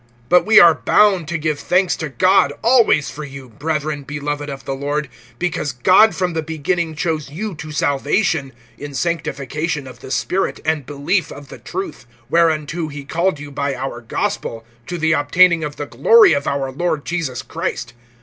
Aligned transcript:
(13)But 0.31 0.45
we 0.47 0.59
are 0.59 0.73
bound 0.73 1.27
to 1.27 1.37
give 1.37 1.59
thanks 1.59 1.95
to 1.95 2.09
God 2.09 2.53
always 2.63 3.11
for 3.11 3.23
you, 3.23 3.49
brethren 3.49 4.01
beloved 4.01 4.49
of 4.49 4.65
the 4.65 4.73
Lord, 4.73 5.07
because 5.37 5.73
God 5.73 6.15
from 6.15 6.33
the 6.33 6.41
beginning 6.41 6.95
chose 6.95 7.29
you 7.29 7.53
to 7.53 7.71
salvation, 7.71 8.51
in 8.79 8.95
sanctification 8.95 9.85
of 9.85 9.99
the 9.99 10.09
Spirit 10.09 10.59
and 10.65 10.87
belief 10.87 11.31
of 11.31 11.49
the 11.49 11.59
truth; 11.59 12.07
(14)whereunto 12.33 12.91
he 12.91 13.05
called 13.05 13.39
you 13.39 13.51
by 13.51 13.75
our 13.75 14.01
gospel, 14.01 14.65
to 14.87 14.97
the 14.97 15.11
obtaining 15.11 15.63
of 15.63 15.75
the 15.75 15.85
glory 15.85 16.33
of 16.33 16.47
our 16.47 16.71
Lord 16.71 17.05
Jesus 17.05 17.43
Christ. 17.43 17.93